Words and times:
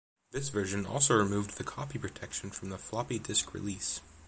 This 0.31 0.49
version 0.49 0.87
also 0.87 1.13
removed 1.15 1.57
the 1.59 1.63
copy 1.63 1.99
protection 1.99 2.49
from 2.49 2.69
the 2.69 2.79
floppy 2.79 3.19
disk 3.19 3.53
release. 3.53 4.01